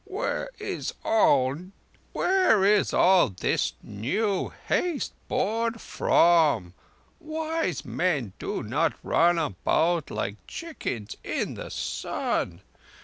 "Where 0.03 0.49
is 0.57 0.83
this 3.39 3.73
new 3.83 4.53
haste 4.67 5.13
born 5.27 5.73
from? 5.75 6.73
Wise 7.19 7.85
men 7.85 8.33
do 8.39 8.63
not 8.63 8.93
run 9.03 9.37
about 9.37 10.09
like 10.09 10.37
chickens 10.47 11.17
in 11.23 11.53
the 11.53 11.69
sun. 11.69 12.61